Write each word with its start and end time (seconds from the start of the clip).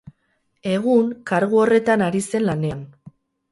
Egun, 0.71 1.11
kargu 1.33 1.61
horretan 1.65 2.07
ari 2.09 2.25
zen 2.31 2.47
lanean. 2.51 2.83